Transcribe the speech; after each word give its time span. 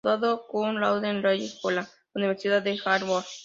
Graduado 0.03 0.47
cum 0.49 0.79
laude 0.81 1.07
en 1.11 1.21
Leyes 1.25 1.59
por 1.61 1.73
la 1.73 1.87
Universidad 2.15 2.63
de 2.63 2.75
Harvard. 2.83 3.23